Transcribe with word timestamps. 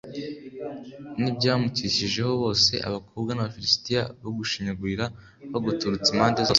n’iby’abamukikijeho 1.19 2.31
bose, 2.43 2.73
abakobwa 2.87 3.29
b’Abafilisitiya 3.33 4.01
bagushinyagurira 4.21 5.05
baguturutse 5.53 6.07
impande 6.11 6.39
zose? 6.41 6.49